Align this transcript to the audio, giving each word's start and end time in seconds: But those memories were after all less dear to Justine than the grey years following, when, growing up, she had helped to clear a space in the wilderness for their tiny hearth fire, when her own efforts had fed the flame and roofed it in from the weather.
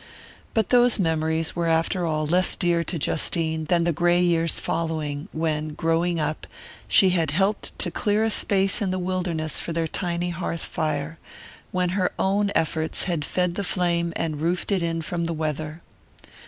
But 0.55 0.69
those 0.69 0.97
memories 0.97 1.55
were 1.55 1.67
after 1.67 2.07
all 2.07 2.25
less 2.25 2.55
dear 2.55 2.83
to 2.85 2.97
Justine 2.97 3.65
than 3.65 3.83
the 3.83 3.93
grey 3.93 4.19
years 4.19 4.59
following, 4.59 5.27
when, 5.31 5.75
growing 5.75 6.19
up, 6.19 6.47
she 6.87 7.11
had 7.11 7.29
helped 7.29 7.77
to 7.77 7.91
clear 7.91 8.23
a 8.23 8.31
space 8.31 8.81
in 8.81 8.89
the 8.89 8.97
wilderness 8.97 9.59
for 9.59 9.73
their 9.73 9.85
tiny 9.85 10.31
hearth 10.31 10.65
fire, 10.65 11.19
when 11.71 11.89
her 11.89 12.11
own 12.17 12.51
efforts 12.55 13.03
had 13.03 13.23
fed 13.23 13.53
the 13.53 13.63
flame 13.63 14.11
and 14.15 14.41
roofed 14.41 14.71
it 14.71 14.81
in 14.81 15.03
from 15.03 15.25
the 15.25 15.33
weather. 15.33 15.83